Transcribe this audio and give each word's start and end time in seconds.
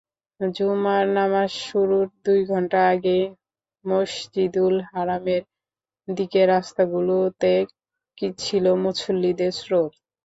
জুমার 0.39 1.05
নামাজ 1.15 1.51
শুরুর 1.63 2.05
দুই 2.23 2.39
ঘণ্টা 2.45 2.79
আগেই 2.91 3.23
মসজিদুল 3.85 4.75
হারামের 4.89 5.43
দিকের 6.07 6.47
রাস্তাগুলোতে 6.49 7.53
ছিল 8.39 8.65
মুসল্লিদের 8.83 9.51
স্রোত। 9.59 9.91